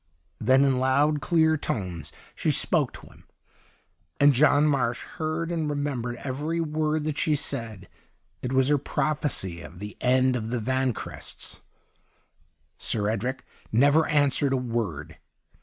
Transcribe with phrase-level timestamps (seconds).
[0.39, 3.25] Then in loud clear tones she spoke to him,
[4.19, 7.87] and John Marsh heard and remembered every word that she said;
[8.41, 11.61] it was her prophecy of the end of the Vanquerests.
[12.79, 15.17] Sir Edric never answered a word.